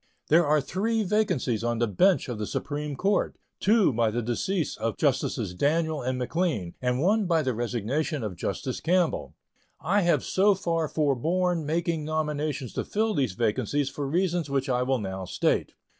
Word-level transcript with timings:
There 0.29 0.47
are 0.47 0.59
three 0.61 1.03
vacancies 1.03 1.63
on 1.63 1.77
the 1.77 1.85
bench 1.87 2.27
of 2.27 2.39
the 2.39 2.47
Supreme 2.47 2.95
Court 2.95 3.37
two 3.59 3.93
by 3.93 4.09
the 4.09 4.23
decease 4.23 4.75
of 4.75 4.97
Justices 4.97 5.53
Daniel 5.53 6.01
and 6.01 6.17
McLean 6.17 6.73
and 6.81 6.99
one 6.99 7.27
by 7.27 7.43
the 7.43 7.53
resignation 7.53 8.23
of 8.23 8.35
Justice 8.35 8.79
Campbell. 8.81 9.35
I 9.79 10.01
have 10.01 10.23
so 10.23 10.55
far 10.55 10.87
forborne 10.87 11.67
making 11.67 12.03
nominations 12.03 12.73
to 12.73 12.83
fill 12.83 13.13
these 13.13 13.33
vacancies 13.33 13.91
for 13.91 14.07
reasons 14.07 14.49
which 14.49 14.69
I 14.69 14.81
will 14.81 14.97
now 14.97 15.25
state. 15.25 15.75